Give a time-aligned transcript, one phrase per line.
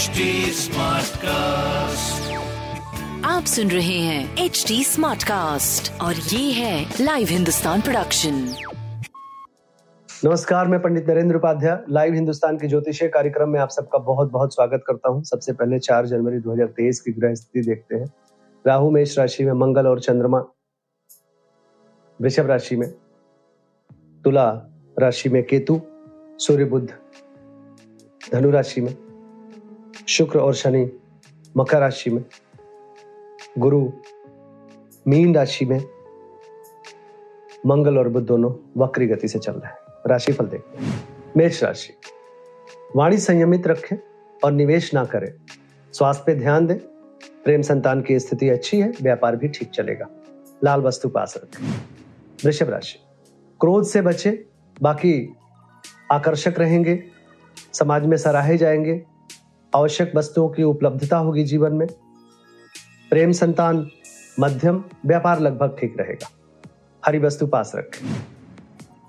[0.00, 0.24] HD
[0.56, 2.28] Smartcast.
[3.26, 8.38] आप सुन रहे हैं एच डी स्मार्ट कास्ट और ये है लाइव हिंदुस्तान प्रोडक्शन
[10.24, 14.54] नमस्कार मैं पंडित नरेंद्र उपाध्याय लाइव हिंदुस्तान के ज्योतिषीय कार्यक्रम में आप सबका बहुत बहुत
[14.54, 18.12] स्वागत करता हूँ। सबसे पहले 4 जनवरी 2023 की ग्रह स्थिति देखते हैं।
[18.64, 20.44] राहु मेष राशि में मंगल और चंद्रमा
[22.20, 22.88] वृषभ राशि में
[24.24, 24.48] तुला
[24.96, 25.80] राशि में केतु
[26.46, 26.88] सूर्य बुद्ध
[28.32, 28.94] धनु राशि में
[30.10, 31.00] शुक्र और शनि
[31.56, 32.24] मकर राशि में,
[33.58, 33.92] गुरु
[35.08, 35.84] मीन राशि में,
[37.66, 41.92] मंगल और बुध दोनों वक्री गति से चल रहे हैं। राशिफल देखते हैं। मेष राशि,
[42.96, 43.96] वाणी संयमित रखें
[44.44, 45.34] और निवेश ना करें।
[45.92, 46.78] स्वास्थ्य पे ध्यान दें।
[47.44, 50.06] प्रेम संतान की स्थिति अच्छी है, व्यापार भी ठीक चलेगा।
[50.64, 51.66] लाल वस्तु पास रखें।
[52.44, 52.98] वृषभ राशि,
[53.60, 54.46] क्रोध से बचे।
[54.82, 55.34] बाकी
[56.12, 57.04] आकर्षक रहेंगे।
[57.72, 59.09] समाज में सराहे जाएँगे।
[59.76, 61.88] आवश्यक वस्तुओं की उपलब्धता होगी जीवन में।
[63.10, 63.90] प्रेम संतान,
[64.40, 66.28] मध्यम, व्यापार लगभग ठीक रहेगा।
[67.06, 68.08] हरी वस्तु पास रखें।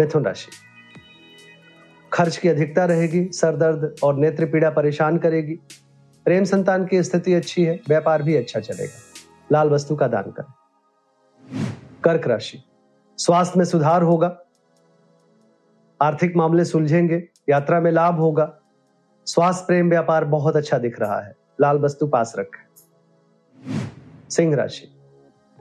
[0.00, 0.48] मिथुन राशि।
[2.12, 5.54] खर्च की अधिकता रहेगी सर दर्द और नेत्र पीड़ा परेशान करेगी।
[6.24, 9.00] प्रेम संतान की स्थिति अच्छी है, व्यापार भी अच्छा चलेगा।
[9.52, 10.52] लाल वस्तु का दान करें।
[12.04, 12.62] कर्क राशि।
[13.18, 14.38] स्वास्थ्य में सुधार होगा।
[16.02, 18.60] आर्थिक मामले सुलझेंगे, यात्रा में लाभ होगा।
[19.26, 22.64] स्वास्थ्य प्रेम व्यापार बहुत अच्छा दिख रहा है। लाल वस्तु पास रखें।
[24.30, 24.96] सिंह राशि।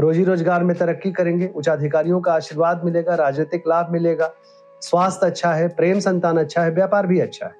[0.00, 4.32] रोजी रोज़गार में तरक्की करेंगे उच्च अधिकारियों का आशीर्वाद मिलेगा, राजनीतिक लाभ मिलेगा।
[4.80, 7.52] स्वास्थ्य अच्छा है, प्रेम संतान अच्छा है, व्यापार भी अच्छा है।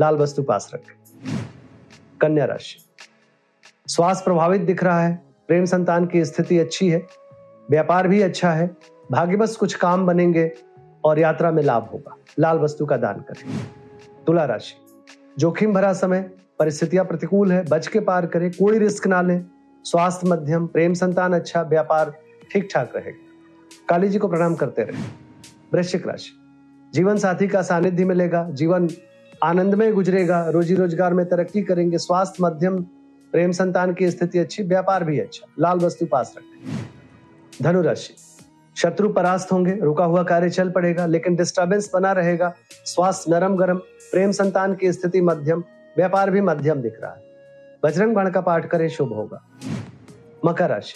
[0.00, 0.94] लाल वस्तु पास रखें।
[2.20, 2.78] कन्या राशि।
[3.86, 7.06] स्वास्थ्य प्रभावित दिख रहा है, प्रेम संतान की स्थिति अच्छी है,
[7.70, 8.76] व्यापार भी अच्छा है,
[9.12, 10.52] भाग्यवश कुछ काम बनेंगे
[11.04, 13.66] और यात्रा में लाभ होगा। लाल वस्तु का दान करें।
[14.26, 14.85] तुला राशि।
[15.38, 16.20] जोखिम भरा समय,
[16.58, 19.44] परिस्थितियाँ प्रतिकूल है, बच के पार करें, कोई रिस्क ना लें।
[19.84, 22.14] स्वास्थ्य मध्यम, प्रेम संतान अच्छा व्यापार
[22.52, 25.02] ठीक ठाक रहेगा। काली जी को प्रणाम करते रहे।
[25.72, 26.30] वृश्चिक राशि।
[26.94, 28.88] जीवन साथी का सानिध्य मिलेगा, जीवन
[29.44, 32.82] आनंदमय गुजरेगा रोजी रोज़गार में तरक्की करेंगे, स्वास्थ्य मध्यम,
[33.32, 36.76] प्रेम संतान की स्थिति अच्छी, व्यापार भी अच्छा लाल वस्तु पास रखें।
[37.62, 38.14] धनु राशि।
[38.76, 42.54] शत्रु परास्त होंगे रुका हुआ कार्य चल पड़ेगा लेकिन डिस्टर्बेंस बना रहेगा।
[42.84, 43.76] स्वास्थ्य नरम गरम
[44.12, 45.64] प्रेम संतान की स्थिति मध्यम
[45.96, 47.22] व्यापार भी मध्यम दिख रहा है।
[47.84, 49.42] बजरंग बाण का पाठ करें शुभ होगा।
[50.44, 50.94] मकर राशि।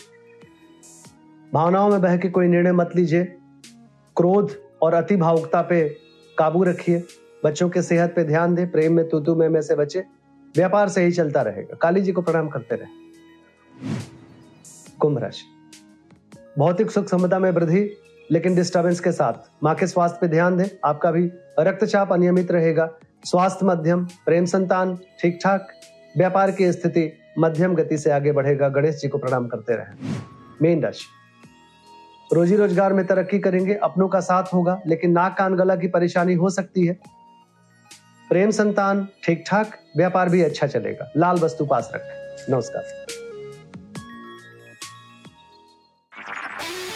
[1.55, 3.25] भावनाओं में बह के कोई निर्णय मत लीजिए।
[4.17, 5.97] क्रोध और अति भावुकता पे
[6.39, 7.03] काबू रखिए।
[7.45, 10.01] बच्चों के सेहत पे ध्यान दें प्रेम में तुतु में, में से बचे।
[10.57, 12.89] व्यापार सही चलता रहेगा। काली जी को प्रणाम करते रहे।
[15.01, 15.60] कुंभ राशि।
[16.59, 17.91] भौतिक सुख समता में वृद्धि,
[18.31, 19.33] लेकिन डिस्टरबेंस के साथ।
[19.65, 21.31] माँ के स्वास्थ्य पे ध्यान दें, आपका भी
[21.61, 22.89] रक्तचाप अनियमित रहेगा।
[23.25, 25.69] स्वास्थ्य मध्यम, प्रेम संतान ठीक ठाक
[26.17, 30.13] व्यापार की स्थिति मध्यम गति से आगे बढ़ेगा। गणेश जी को प्रणाम करते रहे।
[30.63, 31.07] मेन राशि।
[32.35, 36.35] रोजी रोज़गार में तरक्की करेंगे, अपनों का साथ होगा, लेकिन नाक कान गला की परेशानी
[36.35, 36.99] हो सकती है।
[38.31, 43.20] प्रेम संतान ठीक ठाक व्यापार भी अच्छा चलेगा। लाल वस्तु पास रखें। नमस्कार।